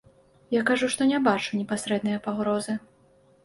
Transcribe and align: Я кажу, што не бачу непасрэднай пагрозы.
Я 0.59 0.63
кажу, 0.69 0.89
што 0.93 1.07
не 1.11 1.21
бачу 1.29 1.61
непасрэднай 1.61 2.19
пагрозы. 2.27 2.81